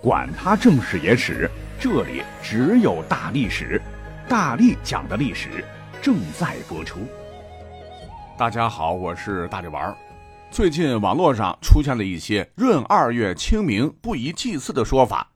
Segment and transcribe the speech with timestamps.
[0.00, 3.82] 管他正史野史，这里只有大历史，
[4.28, 5.64] 大力讲的历史
[6.00, 7.00] 正在播出。
[8.38, 9.92] 大家好，我是大力丸。
[10.52, 15.28] 最近网络上出现了一些闰二月清明不宜祭祀的说法，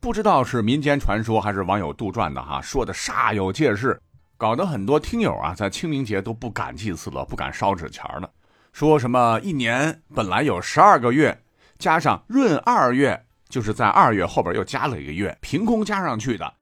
[0.00, 3.98] 不知道是民间传说还是网友杜撰的哈，说的煞有介事，
[4.36, 8.28] 搞得很多听友啊在清明节都不敢祭祀了，不敢烧纸钱了，
[8.74, 11.42] 说什么一年本来有十二个月，
[11.78, 13.24] 加上闰二月。
[13.50, 16.54] 就是在二月后边又加了一个月，凭空加上去的。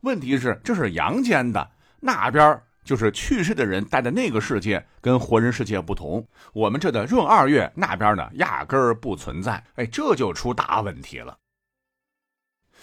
[0.00, 6.26] 问题是，这是阳间的那边，就是去世的人待的那个世界，跟活人世界不同。
[6.52, 9.64] 我们这的闰二月那边呢，压根儿不存在。
[9.76, 11.38] 哎，这就出大问题了。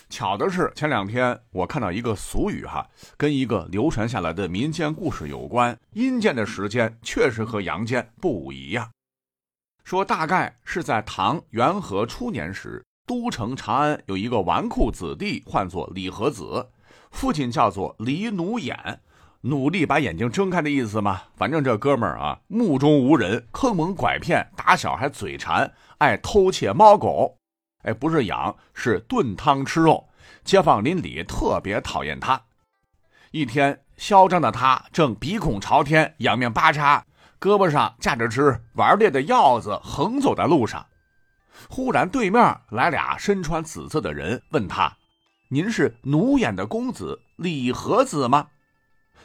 [0.10, 5.78] 巧的是，前两天我看到一个俗语哈，跟一个流传下来的民间故事有关。
[5.94, 8.92] 阴间的时间确实和阳间不一样，
[9.84, 12.84] 说大概是在唐元和初年时。
[13.06, 16.70] 都城长安有一个纨绔子弟，唤作李和子，
[17.12, 19.02] 父亲叫做李努眼，
[19.42, 21.24] 努力把眼睛睁开的意思嘛。
[21.36, 27.38] 反正这哥们儿啊，目中无人，坑蒙拐骗，打小还嘴馋，爱偷窃猫狗。
[27.84, 30.08] 哎，不是养，是炖汤吃肉。
[30.46, 32.42] 街坊邻里特别讨厌他。
[33.32, 37.06] 一天，嚣张的他正鼻孔朝天，仰面巴叉，
[37.38, 40.86] 胳膊上架着只玩猎的鹞子，横走在路上。
[41.70, 44.98] 忽然，对面来俩身穿紫色的人，问他
[45.50, 48.48] ：“您是奴眼的公子李和子吗？”“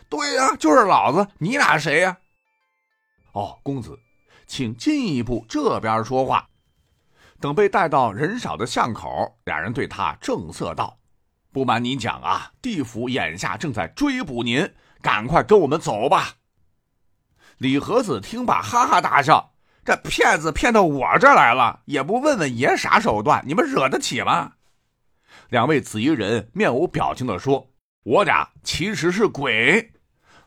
[0.08, 1.28] 对呀，就是老子。
[1.38, 2.18] 你俩谁呀
[3.32, 3.98] ？”“哦，公子，
[4.46, 6.48] 请进一步这边说话。”
[7.40, 10.98] 等被带到人少的巷口，俩人对他正色道
[11.52, 16.34] ：“不瞒您讲啊，地府眼下正在追捕您，赶快跟我们走吧。”
[17.58, 19.52] 李和子听罢，哈哈大笑。
[19.88, 24.52] 这骗子骗到我这儿来了，也不问问爷啥手段，你们惹得起吗？
[25.48, 27.70] 两位紫衣人面无表情地说
[28.04, 29.92] ：“我俩其实是鬼。”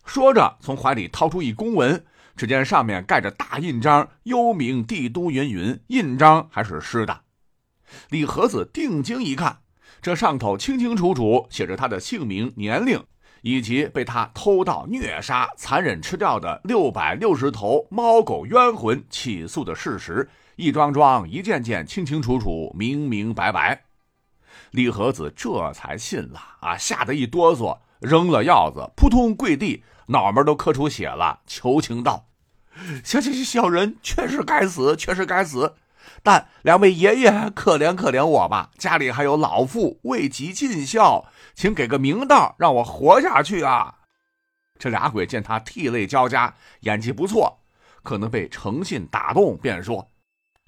[0.06, 2.06] 说着，从怀里掏出一公文，
[2.36, 7.22] 只见上面盖着大印章，幽冥帝都云云，印章还是湿的。
[8.10, 9.62] 李和子定睛一看，
[10.04, 13.04] 这上头清清楚楚写着他的姓名、年龄。
[13.42, 23.84] 以及被他偷盗、虐杀、残忍吃掉的六百六十头猫狗冤魂起诉的事实，一桩桩、一件件、清清楚楚、明明白白。
[24.72, 32.28] 李和子这才信了啊，吓得一哆嗦，扔了鹞子，扑通跪地，脑门都磕出血了，求情道
[33.04, 35.76] ：“小小小人确实该死，确实该死。”
[36.24, 41.26] 但两位爷爷可怜可怜我吧，家里还有老父未及尽孝，
[41.56, 43.96] 请给个明道，让我活下去啊！
[44.78, 47.64] 这俩鬼见他涕泪交加，演技不错，
[48.04, 50.12] 可能被诚信打动，便说：“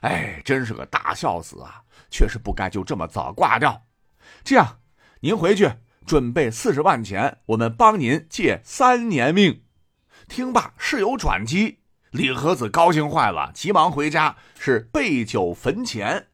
[0.02, 3.84] 哎，真是个大孝子啊，确实不该就这么早挂掉。
[4.44, 4.80] 这样，
[5.22, 5.72] 您回去
[6.06, 9.64] 准备四十万钱，我们帮您借三年命。”
[10.30, 11.83] 听罢，事有转机。
[12.14, 16.28] 李和子高兴坏了，急忙回家，是备酒坟前，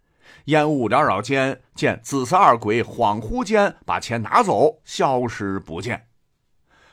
[0.45, 6.07] 烟雾缭绕间，见紫色二鬼恍惚间把钱拿走，消失不见。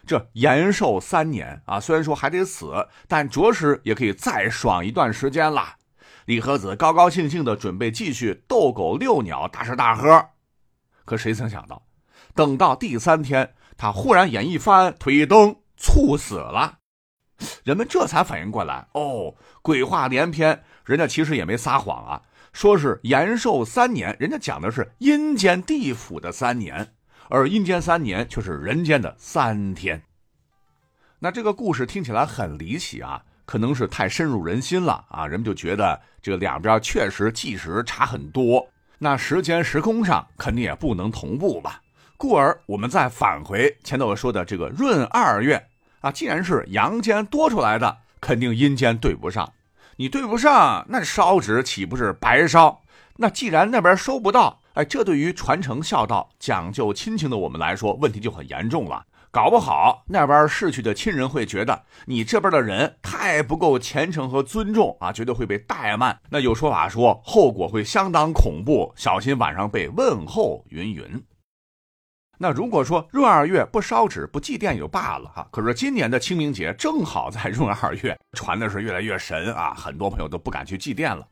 [0.06, 5.78] 这延寿三年啊，虽然说还得死，但着实也可以再爽一段时间了。
[6.26, 10.28] 李和子高高兴兴的准备继续斗狗遛鸟，大吃大喝。
[11.04, 11.82] 可谁曾想到，
[12.36, 16.78] 等到第三天，他忽然眼一翻，腿一蹬，猝死了。
[17.64, 26.94] 人们这才反应过来，哦，鬼话连篇，人家其实也没撒谎啊，说是延寿三年，人家讲的是阴间地府的三年，
[27.28, 30.02] 而阴间三年却是人间的三天。
[31.18, 38.66] 那这个故事听起来很离奇啊，可能是太深入人心了啊，人们就觉得这个两边确实计时差很多，
[38.98, 41.82] 那时间时空上肯定也不能同步吧，
[42.16, 45.66] 故而我们再返回前头我说的这个闰二月。
[46.00, 49.52] 啊，既然是阳间多出来的，肯定阴间对不上。
[49.96, 52.82] 你对不上，那烧纸岂不是白烧？
[53.16, 59.06] 那既然那边收不到，哎，这对于传承孝道、讲究亲情的我们来说，问题就很严重了。
[59.30, 66.18] 搞不好那边逝去的亲人会觉得你这边的人太不够虔诚和尊重啊，绝对会被怠慢。
[66.30, 71.22] 那有说法说后果会相当恐怖，小心晚上被问候云云。
[72.38, 81.26] 那如果说闰二月不烧纸不祭奠也就罢了哈，可是今年的清明节正好在闰二月，传的是越来越神啊，很多朋友都不敢去祭奠了。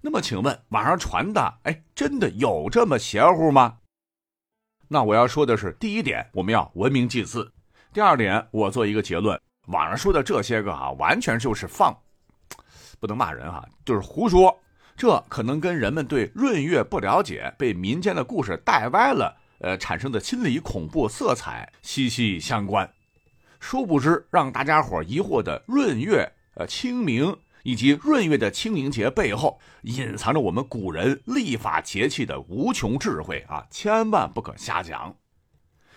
[0.00, 3.78] 那么请问网上传的，哎，真的有这么邪乎吗？
[4.88, 7.42] 那我要说的是，第一点，我们要文明祭祀；
[7.92, 11.94] 第二点，我做一个结论，网上说的这些个啊，完全就是放，
[12.98, 14.58] 不能骂人哈，就是胡说。
[14.96, 22.90] 这可能跟人们对闰月不了解，被民间的故事带歪了，呃，产生的心理恐怖色彩息息相关。
[23.58, 33.66] 殊不知，让大家伙疑惑的闰月、呃清明以及闰月的清明节背后，隐藏着我们古人历法节气的无穷智慧啊！
[33.70, 35.16] 千万不可瞎讲。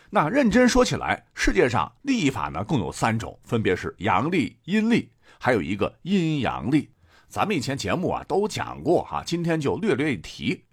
[0.09, 6.89] 那认真说起来，世界上历法呢共有三种，分别是阳历、阴历，还有一个阴阳历。
[7.27, 10.63] 咱们以前节目啊都讲过哈，今天就略略一提。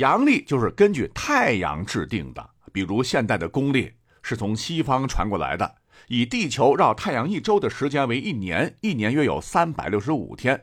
[0.00, 3.92] 阳历就是根据太阳制定的，比如现代的公历
[4.22, 5.74] 是从西方传过来的，
[6.08, 10.58] 以地球绕太阳一周的时间为一年，一年约有三百六十五天，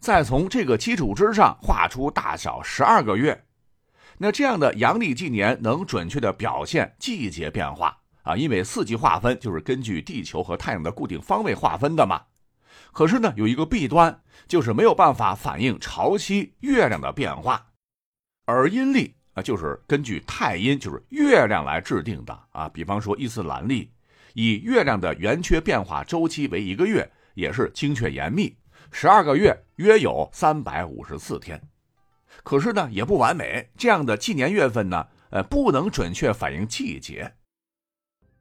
[0.00, 3.44] 再从这个基础之上画出大小十二个月。
[4.18, 12.20] 那这样的阳历纪年能准确的表现季节变化啊，因为四季划分就是根据地球和太阳的固定方位划分的嘛。
[12.90, 17.68] 可是呢，有一个弊端，就是没有办法反映潮汐、月亮的变化，
[18.44, 22.68] 而阴历啊，就是根据太阴，就是月亮来制定的啊。
[22.68, 23.90] 比方说伊斯兰历，
[24.34, 28.54] 以月亮的圆缺变化周期为一个月，也是精确严密，
[28.90, 31.60] 十二个月约有三百五十四天。
[32.42, 37.32] 可是呢，也不完美，这样的纪年月份呢，呃，不能准确反映季节。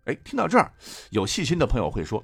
[0.06, 0.74] 哎，听到这儿，
[1.12, 2.24] 有细心的朋友会说。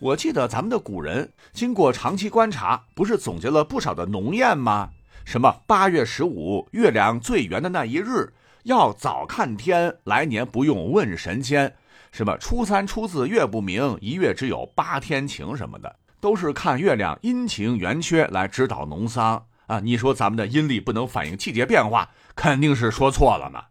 [0.00, 4.90] 我记得咱们的古人经过长期观察，不是总结了不少的农谚吗？
[5.26, 8.32] 什么八月十五月亮最圆的那一日，
[8.62, 11.74] 要早看天，来年不用问神仙。
[12.12, 19.80] 什么初三初四月不明，一月只有八天晴什么的，都是看月亮阴晴圆缺来指导农桑啊！
[19.80, 23.64] 你说咱们的阴历不能反映季节变化，肯定是说错了嘛。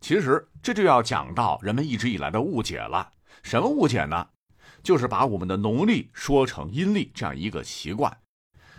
[0.00, 3.10] 其实这就要讲到人们一直以来的误解了，
[3.42, 4.28] 什么误解呢？
[4.84, 8.16] 就是把我们的农历说成阴历这样一个习惯。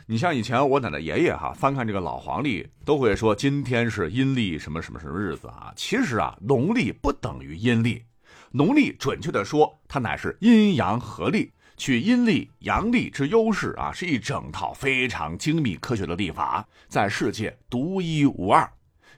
[0.10, 5.74] 你像以前我奶奶爷爷哈翻看这个老黄历，都会说今天是阴历什么什么什么日子啊。
[5.76, 8.02] 其实啊，农历不等于阴历，
[8.50, 18.66] 农历准确的说，它乃是阴阳合历，取阴历阳历之优势啊，是一整套非常精密科学的历法，在世界独一无二。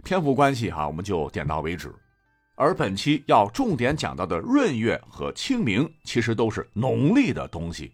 [0.04, 1.94] 篇幅关系哈，我们就点到为止。
[2.56, 7.92] 而本期要重点讲到的闰月和清明，其实都是农历的东西。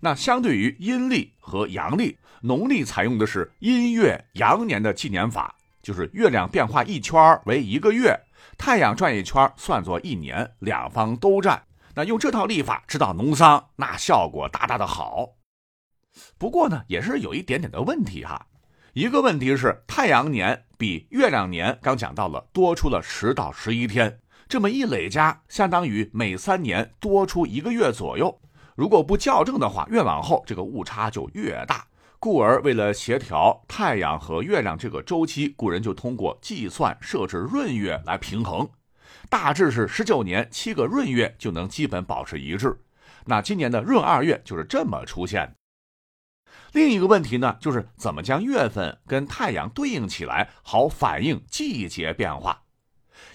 [0.00, 8.18] 那相对于阴历和阳历，农历采用的是阴月阳年的纪年法，就是月亮变化一圈为一个月，
[8.56, 11.62] 太阳转一圈算作一年，两方都占。
[11.94, 15.30] 那用这套历法指导农桑，那效果大大的好。
[16.38, 18.46] 不过呢，也是有一点点的问题哈。
[18.92, 28.40] 一个问题是，太阳年比月亮年刚讲到了多出了十到十一天，这么一累加，相当于每三年多出一个月左右。
[28.78, 31.84] 如果不校正的话，越往后这个误差就越大。
[32.20, 38.68] 故而为了协调太阳和月亮这个周期，古人就通过计算设置闰月来平衡，
[39.28, 42.78] 大致是十九年七个闰月就能基本保持一致。
[43.24, 45.52] 那今年的闰二月就是这么出现。
[46.70, 52.62] 另一个问题呢，就是怎么将月份跟太阳对应起来，好反映季节变化。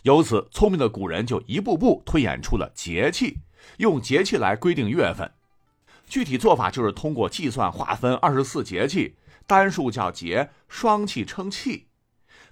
[0.03, 3.39] 由此，聪明的古人就一步步推演出了节气，
[3.77, 5.31] 用节气来规定月份。
[6.05, 9.15] 具体做法就是通过计算划分二十四节气，
[9.47, 11.87] 单数叫节，双气称气。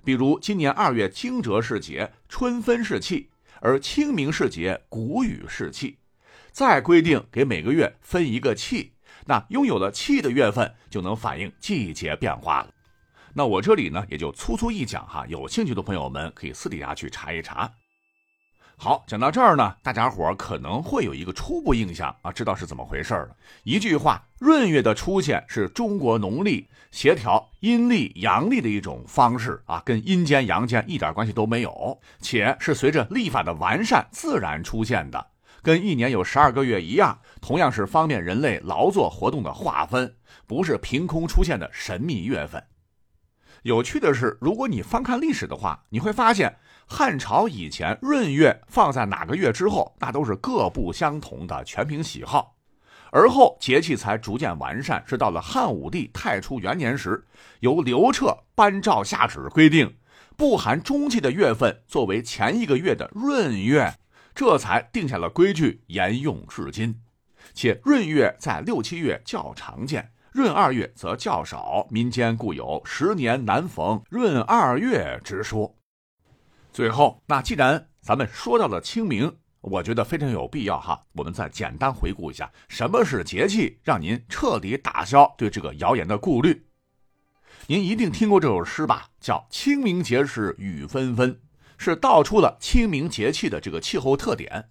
[0.03, 5.97] 比如今年二月惊蛰是节，春分是气，而清明是节，谷雨是气。
[6.51, 8.93] 再规定给每个月分一个气。
[9.25, 12.73] 那拥有了气的月份就能反映季节变化了。
[13.33, 17.71] 那我这里呢也就粗粗一讲哈，有兴趣的朋友们可以私底下去查一查。
[18.83, 23.37] 好，讲到这儿呢，大家伙可能会有一个初步印象啊，知道是怎么回事了。
[23.61, 35.27] 一句话，闰月的出现是中国农历协调阴历阳历的一种方式啊，跟阴间阳间一点关系都没有，且是随着历法的完善自然出现的。
[35.61, 40.15] 跟一年有十二个月一样，同样是方便人类劳作活动的划分，
[40.47, 42.63] 不是凭空出现的神秘月份。
[43.61, 46.57] 有趣的是，如果你翻看历史的话，你会发现
[46.93, 52.57] 汉朝以前闰月放在哪个月之后，那都是各不相同的，全凭喜好。
[53.11, 57.25] 而后节气才逐渐完善，是到了汉武帝太初元年时，
[57.61, 59.95] 由刘彻颁诏下旨规定，
[60.35, 63.93] 不含中气的月份作为前一个月的闰月。
[64.35, 66.99] 这才定下了规矩，沿用至今。
[67.53, 71.87] 且闰月在六七月较常见，闰二月则较少。
[71.89, 75.80] 民间故有“十年难逢闰二月”之说。
[76.73, 86.65] 最后，那既然咱们说到了清明，我觉得非常有必要哈，我们再简单回顾一下什么是节气，让您彻底打消对这个谣言的顾虑。
[87.67, 89.07] 您一定听过这首诗吧？
[89.19, 91.41] 叫“清明节是雨纷纷”，
[91.77, 94.69] 是道出了清明节气的这个气候特点。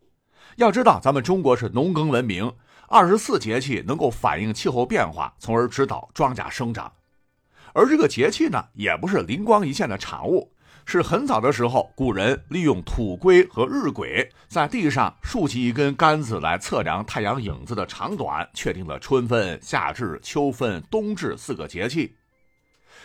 [0.56, 2.50] 要知道，咱们中国是农耕文明，
[2.88, 6.90] 二十四节气能够反映气候变化，从而指导庄稼生长。
[7.72, 10.52] 而这个节气呢，也不是灵光一现的产物，
[10.90, 22.16] 是很早的时候，古人利用土龟和日晷在地上竖起一根杆子来测量太阳影子的长短，确定了春分、夏至、秋分、冬至四个节气。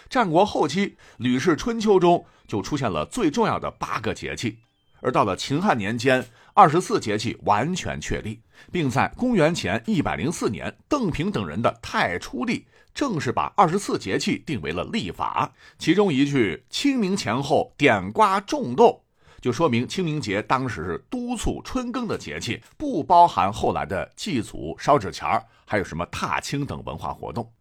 [0.09, 0.87] 战国后期，
[1.17, 4.57] 《吕氏春秋》中就出现了最重要的八个节气，
[5.01, 6.25] 而到了秦汉年间，
[6.55, 12.59] 二十四节气完全确立，并在公元前一百零四年，邓平等人的《太初历》
[12.95, 15.53] 正是把二十四节气定为了历法。
[15.77, 19.03] 其中一句“清明前后点瓜种豆”，
[19.41, 25.29] 就说明清明节当时是督促春耕的节气，不包含后来的祭祖、烧纸钱
[25.67, 27.51] 还有什么踏青等文化活动。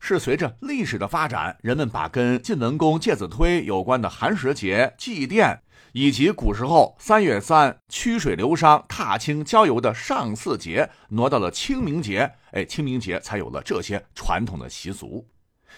[0.00, 5.58] 是随着历史的发展，人们把跟晋文公介子推有关的寒食节、祭奠，
[5.92, 12.32] 以及古时候三月三曲水流觞、踏青郊游的上巳节挪到了清明节。
[12.52, 15.26] 哎，清明节才有了这些传统的习俗。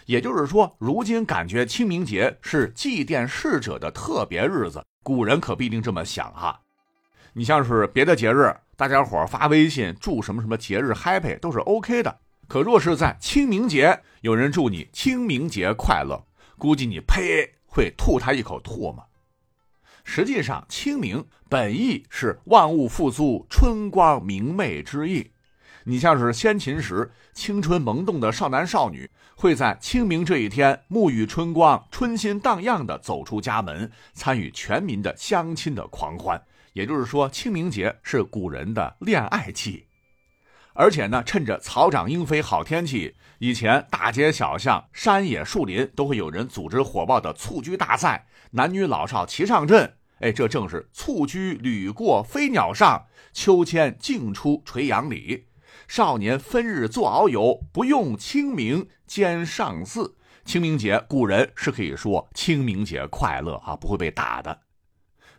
[0.06, 6.60] 也就是说，如今感觉清明节是祭奠逝者的特别日子，古人可不一定这么想哈。
[7.32, 12.18] 你像是别的节日，大家伙发微信祝什么什么节日 happy 都是 OK 的。
[12.50, 16.20] 可若是在清明节，有人祝你清明节快乐，
[16.58, 19.06] 估计你呸会吐他一口唾沫。
[20.02, 25.30] 实际上，清明本意是万物复苏、春光明媚之意。
[25.84, 36.42] 你像是先秦时青春萌动的少男少女，会在清明这一天沐浴春光、春心荡漾地走出家门，参与全民的相亲的狂欢。
[36.72, 39.86] 也就是说，清明节是古人的恋爱季。
[40.74, 49.94] 而且呢，趁着草长莺飞好天气，以前大街小巷、山野树林都会有人组织火爆的蹴鞠大赛，男女老少齐上阵。
[50.20, 55.46] 哎，这正是蹴鞠屡过飞鸟上，秋千竞出垂杨里。
[55.88, 60.16] 少年分日作遨游，不用清明兼上巳。
[60.44, 64.60] 清明节，古人是可以说清明节快乐啊，不会被打的。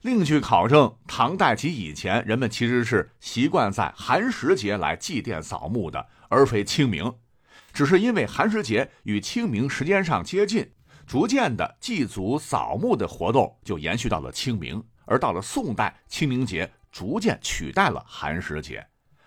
[0.01, 7.13] 另据考证，唐代及以前，人们其实是习惯在寒食节来祭奠扫墓的，而非清明。
[7.71, 10.71] 只是因为寒食节与清明时间上接近，
[11.05, 14.83] 逐渐的祭祖扫墓的活动就延续到了清明。
[15.05, 18.83] 而到了宋代，清明节逐渐取代了寒食节。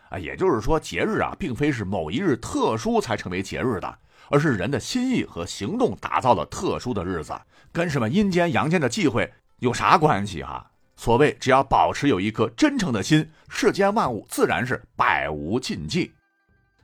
[0.09, 7.33] 啊，也就是说，节日啊，并非是某一日特殊才成为节日的，而是人的心意和行动打造了特殊的日子，
[7.71, 9.33] 跟什么阴间阳间的忌讳。
[9.61, 10.71] 有啥关系哈？
[10.97, 16.13] 所谓只要保持有一颗真诚的心，世间万物自然是百无禁忌。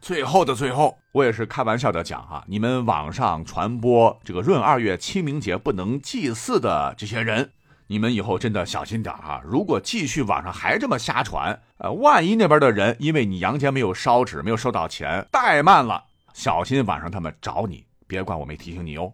[0.00, 7.50] 最后的最后，我也是开玩笑的讲哈，你们网上传播这个闰二月清明节不能祭祀的这些人，
[7.86, 9.40] 你们以后真的小心点哈。
[9.44, 19.12] 如果继续网上还这么瞎传，呃，万一那边的人因为你阳间没有烧纸，没有收到钱，怠慢了，小心晚上他们找你，别怪我没提醒你哦。